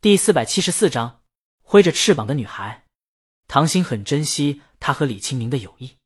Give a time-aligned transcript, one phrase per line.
[0.00, 1.22] 第四百七十四章，
[1.60, 2.84] 挥着翅膀的女孩。
[3.48, 5.96] 唐心很珍惜他和李青宁的友谊。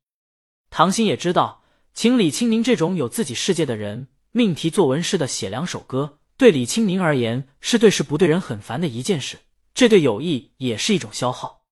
[0.71, 9.37] 唐心也知道，请李青宁这种有自己世界的人命题作文似的写两首歌，对李青宁而言是对事不对人很烦的一件事，
[9.75, 11.67] 这对友谊也是一种消耗。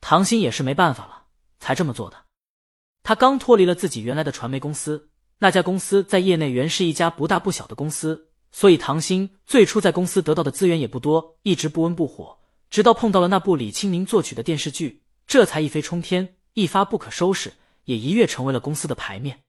[0.00, 1.26] 唐心也是没办法了，
[1.60, 2.24] 才这么做的。
[3.04, 8.29] 他刚脱离了自己原来的传媒公司，那家公司在业内原是一家不大不小的公司。
[8.52, 12.38] 所以，唐鑫最初在公司得到的资源也不多，一直不温不火，
[12.68, 17.52] 直到碰到了那部李清明作曲的电视剧，这才一飞冲天，一发不可收拾，
[17.84, 19.44] 也一跃成为了公司的牌面。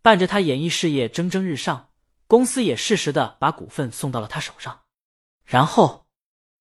[0.00, 1.88] 伴着他演艺事业蒸蒸日上，
[2.28, 4.82] 公司也适时的把股份送到了他手上，
[5.44, 6.06] 然后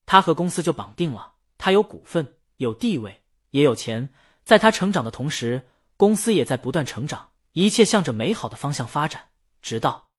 [0.07, 1.35] 他和公司就绑定了。
[1.59, 4.09] 他有股份，有地位，也有钱。
[4.43, 5.67] 在他成长的同时，
[5.97, 9.29] 公司也在不断成长，一切向着美好的方向发展，
[9.61, 10.09] 直到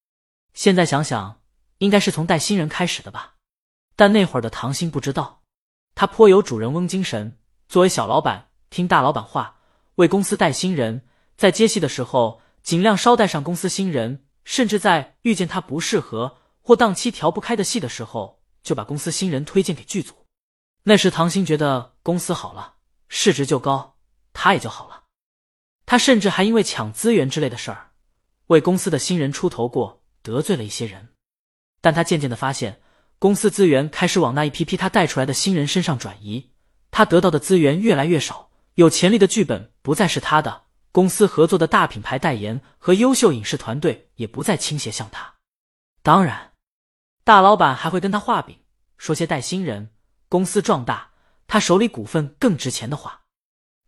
[0.54, 1.39] 现在想想。
[1.80, 3.36] 应该是从带新人开始的吧，
[3.96, 5.42] 但那会儿的唐鑫不知道，
[5.94, 7.38] 他颇有主人翁精神。
[7.68, 9.60] 作为小老板，听大老板话，
[9.94, 11.06] 为公司带新人，
[11.38, 20.26] 在接戏的时候尽量捎带上公司新人，甚至在遇见他不适合或档期调不开的戏的时候，就把公司新人推荐给剧组。
[20.82, 22.74] 那时唐鑫觉得公司好了，
[23.08, 23.96] 市值就高，
[24.34, 25.04] 他也就好了。
[25.86, 27.92] 他甚至还因为抢资源之类的事儿，
[28.48, 31.08] 为公司的新人出头过，得罪了一些人。
[31.80, 32.80] 但他渐渐的发现，
[33.18, 36.50] 公司资源开始往那一批批他带出来的新人身上转移，
[36.90, 45.34] 他得到的资源越来越少，有潜力的剧本不再是他的，公司合作的大品牌代言和优秀影视团队也不再倾斜向他。
[46.02, 46.52] 当然，
[47.24, 48.56] 大老板还会跟他画饼，
[48.96, 49.90] 说些带新人、
[50.28, 51.10] 公司壮大、
[51.46, 53.22] 他手里股份更值钱的话。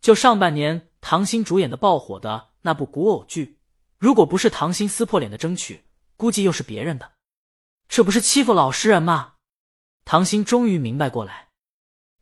[0.01, 3.59] 就上半年唐鑫主演的爆火的那部古偶剧，
[3.99, 5.85] 如果不是唐鑫撕破脸的争取，
[6.17, 7.12] 估计又是别人的。
[7.93, 9.35] 这不是欺负老实人吗？
[10.07, 11.49] 唐鑫终于明白过来，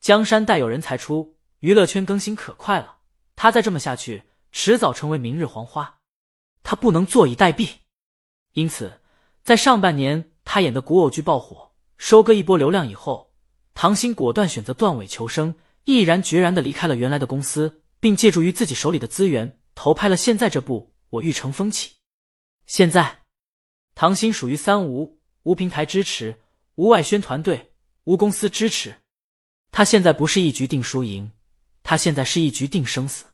[0.00, 2.96] 江山代有人才出，娱乐圈更新可快了。
[3.36, 6.00] 他再这么下去，迟早成为明日黄花。
[6.64, 7.68] 他不能坐以待毙。
[8.54, 9.00] 因此，
[9.44, 13.32] 在上半年他演的古偶剧爆火，收割一波流量以后，
[13.72, 15.54] 唐鑫果断选择断尾求生，
[15.84, 21.90] 毅然决然的离开了原来的公司，并借助于自己手里的资源，投拍了现在这部《我欲乘风起》。
[22.66, 23.22] 现在，
[23.94, 25.19] 唐鑫属于三无。
[25.42, 26.40] 无平台支持，
[26.74, 27.72] 无外宣团队，
[28.04, 28.96] 无公司支持。
[29.70, 31.32] 他现在不是一局定输赢，
[31.82, 33.26] 他现在是一局定生死。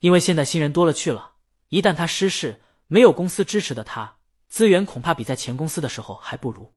[0.00, 1.34] 因为现在新人多了去了，
[1.68, 6.72] 一旦他失势，没有公司支持的他，资源恐怕比在前公司的时候还不如。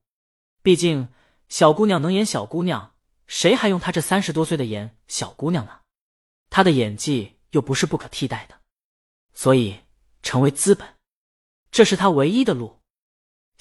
[0.64, 1.10] 毕竟
[1.50, 2.96] 小姑娘能演小姑娘，
[3.28, 5.80] 谁还用她这三十多岁的演小姑娘呢？
[6.50, 8.60] 她的演技又不是不可替代的，
[9.34, 9.80] 所以
[10.22, 10.88] 成为资本，
[11.72, 12.81] 这是他唯一的路。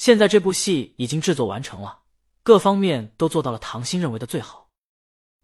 [0.00, 1.98] 现在这部戏已经制作完成了，
[2.42, 4.70] 各方面都做到了唐鑫认为的最好。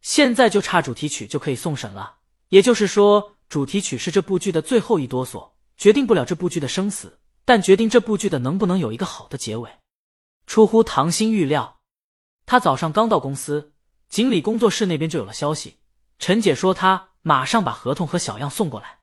[0.01, 9.71] 现在就差主题曲就可以送审了，也就是说，主题曲是这部剧的最后一哆嗦，决定不了这部剧的生死，但决定这部剧的能不能有一个好的结尾。
[10.47, 11.81] 出乎唐鑫预料，
[12.47, 13.75] 他早上刚到公司，
[14.09, 15.81] 锦鲤工作室那边就有了消息。
[16.19, 19.01] 陈姐说她马上把合同和小样送过来。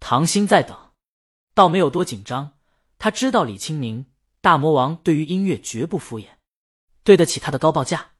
[0.00, 0.76] 唐鑫在等，
[1.54, 2.58] 倒没有多紧张，
[2.98, 4.04] 他知道李清明。
[4.42, 6.26] 大魔王对于音乐绝不敷衍，
[7.04, 8.14] 对得起他的高报价，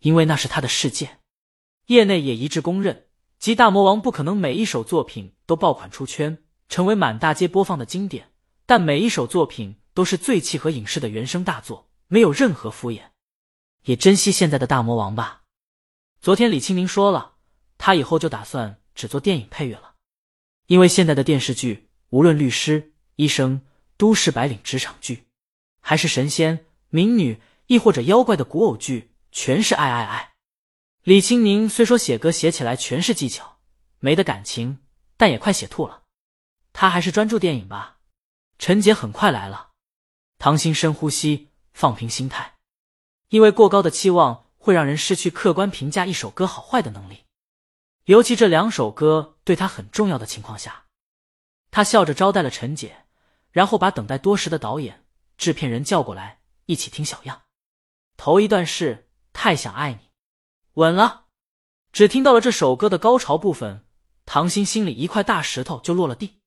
[0.00, 1.18] 因为那是他的世界。
[1.86, 3.06] 业内也一致公认，
[3.38, 8.32] 即大魔王不可能每一首作品都爆款出圈，成为满大街播放的经典，
[8.66, 13.04] 但每一首作品都是最契合影视的原声大作，没有任何敷衍。
[13.84, 15.44] 也珍惜现在的大魔王吧。
[16.20, 17.36] 昨天李清明说了，
[17.78, 19.94] 他以后就打算只做电影配乐了，
[20.66, 23.62] 因为现在的电视剧，无论律师、医生、
[23.96, 25.25] 都市白领、职场剧。
[25.88, 30.32] 还是神仙、民女，亦或者妖怪的古偶剧，全是爱爱爱。
[31.04, 33.60] 李青宁虽说写歌写起来全是技巧，
[34.00, 34.80] 没得感情，
[35.16, 36.02] 但也快写吐了。
[36.72, 37.98] 他还是专注电影吧。
[38.58, 39.70] 陈杰很快来了。
[40.40, 42.56] 唐鑫深呼吸，放平心态，
[43.28, 47.26] 因为过高的期望会让人失去客观评价一首歌好坏的能力，
[48.06, 50.86] 尤其这两首歌对他很重要的情况下，
[51.70, 53.04] 他笑着招待了陈姐，
[53.52, 55.05] 然后把等待多时的导演。
[55.36, 57.42] 制片人叫过来，一起听小样。
[58.16, 60.10] 头一段是太想爱你，
[60.74, 61.26] 稳了。
[61.92, 63.86] 只听到了这首歌的高潮部分，
[64.24, 66.40] 唐鑫心里一块大石头就落了地。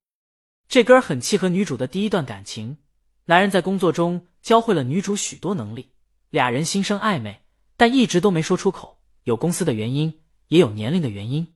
[0.68, 2.78] 这歌很契合女主的第一段感情，
[3.26, 5.94] 男人在工作中教会了女主许多能力，
[6.30, 7.44] 俩人心生暧昧，
[7.78, 9.02] 但一直都没说出口。
[9.24, 11.56] 有公司的原因，也有年龄的原因。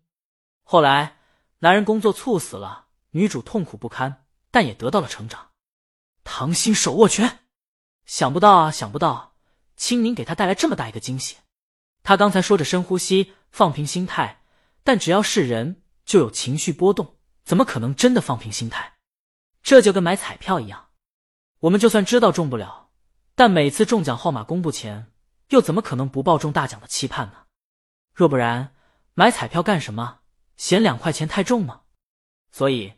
[0.63, 1.18] 后来
[1.59, 5.52] 男人工作猝死了，女主痛苦不堪，但也得到了成长。
[6.23, 7.39] 唐鑫手握拳，
[8.05, 9.35] 想不到啊，想不到，
[9.75, 11.37] 青宁给他带来这么大一个惊喜。
[12.01, 14.41] 他刚才说着深呼吸，放平心态，
[14.83, 18.95] 但只要是人就有情绪波动，怎么可能真的放平心态？
[19.61, 20.87] 这就跟买彩票一样，
[21.61, 22.89] 我们就算知道中不了，
[23.35, 25.11] 但每次中奖号码公布前，
[25.49, 27.45] 又怎么可能不抱中大奖的期盼呢？
[28.13, 28.75] 若不然，
[29.13, 30.19] 买彩票干什么？
[30.57, 31.81] 嫌两块钱太重吗？
[32.51, 32.93] 所以，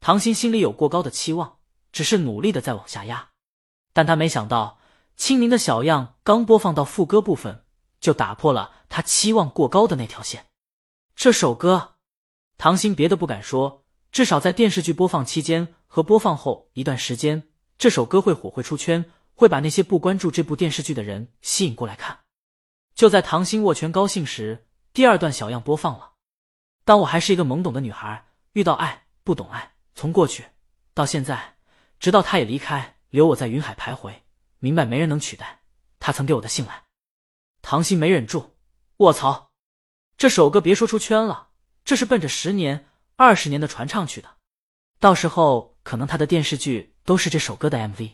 [0.00, 1.57] 唐心心里有过高的期望，
[1.92, 3.30] 只是努力的在往下压。
[3.92, 4.78] 但他没想到，
[5.16, 7.64] 清明的小样刚播放到副歌部分，
[8.00, 10.46] 就打破了他期望过高的那条线。
[11.16, 11.96] 这首歌，
[12.56, 19.04] 唐心别的不敢说，至少在电视剧播放期间和播放后一段时间，这首歌会火，会出圈，
[19.34, 22.20] 会把那些不关注这部电视剧的人吸引过来看。
[22.94, 26.12] 就在唐心握拳高兴时，第二段小样播放了。
[26.84, 30.46] 当我还是一个懵懂的女孩，遇到爱不懂爱，从过去
[30.94, 31.57] 到现在，
[31.98, 34.22] 直到他也离开，留我在云海徘徊，
[34.58, 35.62] 明白没人能取代
[35.98, 36.84] 他曾给我的信赖。
[37.60, 38.56] 唐心没忍住，
[38.98, 39.50] 卧槽！
[40.16, 41.48] 这首歌别说出圈了，
[41.84, 42.86] 这是奔着十年、
[43.16, 44.36] 二十年的传唱去的，
[45.00, 48.12] 到时候可能他的电视剧都是这首歌的 MV。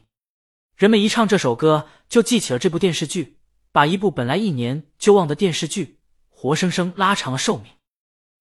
[0.77, 3.39] 人们一唱这首歌，就记起了这部电视剧，
[3.71, 6.01] 把一部本来一年就忘的电视剧，
[6.31, 7.73] 活生生拉长了寿命。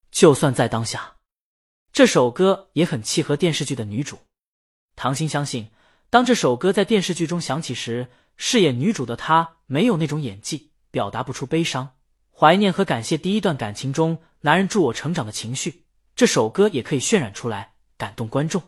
[0.09, 1.17] 就算在当下，
[1.91, 4.19] 这首歌也很契合电视剧的女主。
[4.95, 5.71] 唐心相信，
[6.09, 11.95] 当这首歌在电视剧中响起时，饰演女主的她没有那种演技，表达不出悲伤、
[12.31, 15.85] 怀念和感谢第一段感情中男人助我成长的情绪。
[16.15, 18.61] 这首歌也可以渲染出来，感动观众，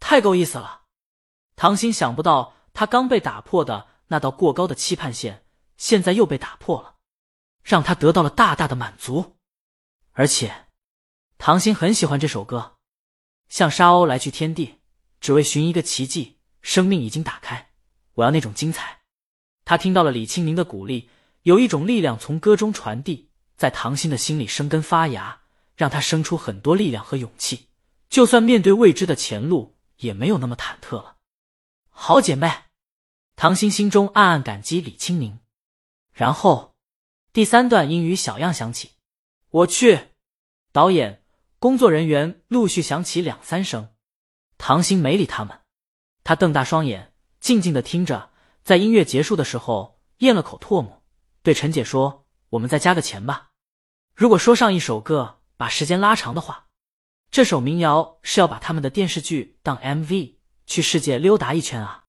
[0.00, 0.82] 太够意思了。
[1.54, 5.44] 唐心想不到，他刚被打破的那道过高的期盼线，
[5.76, 6.96] 现在又被打破了，
[7.62, 9.36] 让他得到了大大的满足，
[10.12, 10.66] 而且。
[11.36, 12.76] 唐心很喜欢这首歌，
[13.48, 14.78] 像沙鸥来去天地，
[15.24, 16.36] 只为寻一个奇迹。
[16.60, 17.70] 生命已经打开，
[18.12, 19.00] 我要那种精彩。
[19.64, 21.08] 他听到了李清明的鼓励，
[21.44, 25.40] 有一种力量从歌中传递，在唐心的心里生根发芽，
[25.76, 27.68] 让他生出很多力量和勇气。
[28.10, 31.16] 就算面对未知的前路，也没有那么忐忑了。
[31.88, 32.52] 好姐妹，
[33.34, 35.38] 唐心心中暗暗感激李清明。
[36.12, 36.74] 然后，
[37.32, 38.90] 第三段英语小样响起，
[39.48, 40.08] 我去，
[40.70, 41.22] 导演。
[41.58, 43.93] 工作人员陆续响起两三声，
[44.58, 45.60] 唐鑫没理他们，
[46.22, 48.30] 他瞪大双眼，静静的听着。
[48.62, 51.02] 在音乐结束的时候，咽了口唾沫，
[51.42, 53.50] 对陈姐说：“我们再加个钱吧。
[54.16, 56.68] 如果说上一首歌把时间拉长的话，
[57.30, 60.36] 这首民谣是要把他们的电视剧当 MV
[60.66, 62.00] 去世界溜达一圈啊。”